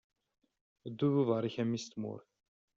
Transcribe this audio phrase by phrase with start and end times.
[0.91, 2.29] Ddu d uḍar-ik a mmi-s n tmurt!